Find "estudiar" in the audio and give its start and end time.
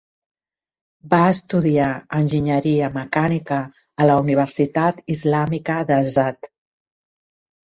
1.33-1.89